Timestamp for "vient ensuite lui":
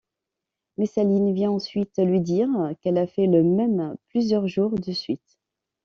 1.31-2.21